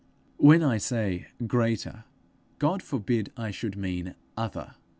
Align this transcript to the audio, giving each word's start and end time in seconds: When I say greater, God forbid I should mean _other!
When 0.37 0.63
I 0.63 0.79
say 0.79 1.27
greater, 1.45 2.05
God 2.57 2.81
forbid 2.81 3.31
I 3.37 3.51
should 3.51 3.77
mean 3.77 4.15
_other! 4.35 4.73